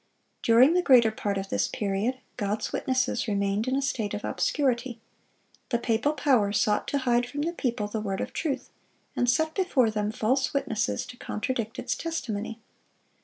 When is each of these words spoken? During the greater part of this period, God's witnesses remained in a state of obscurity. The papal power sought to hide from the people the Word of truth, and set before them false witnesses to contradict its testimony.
During 0.41 0.73
the 0.73 0.81
greater 0.81 1.11
part 1.11 1.37
of 1.37 1.49
this 1.49 1.67
period, 1.67 2.17
God's 2.35 2.73
witnesses 2.73 3.27
remained 3.27 3.67
in 3.67 3.75
a 3.75 3.83
state 3.83 4.15
of 4.15 4.25
obscurity. 4.25 4.99
The 5.69 5.77
papal 5.77 6.13
power 6.13 6.51
sought 6.51 6.87
to 6.87 6.97
hide 6.97 7.27
from 7.27 7.43
the 7.43 7.53
people 7.53 7.85
the 7.87 8.01
Word 8.01 8.19
of 8.19 8.33
truth, 8.33 8.71
and 9.15 9.29
set 9.29 9.53
before 9.53 9.91
them 9.91 10.11
false 10.11 10.55
witnesses 10.55 11.05
to 11.05 11.17
contradict 11.17 11.77
its 11.77 11.95
testimony. 11.95 12.59